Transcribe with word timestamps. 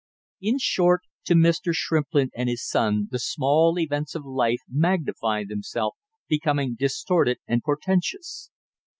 In 0.41 0.57
short, 0.57 1.01
to 1.25 1.35
Mr. 1.35 1.73
Shrimplin 1.75 2.29
and 2.35 2.49
his 2.49 2.67
son 2.67 3.07
the 3.11 3.19
small 3.19 3.77
events 3.77 4.15
of 4.15 4.25
life 4.25 4.61
magnified 4.67 5.47
themselves, 5.49 5.95
becoming 6.27 6.73
distorted 6.75 7.37
and 7.47 7.61
portentous. 7.61 8.49